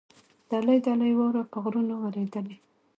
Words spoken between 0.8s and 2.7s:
دلۍ واوره په غرونو ورېدلې.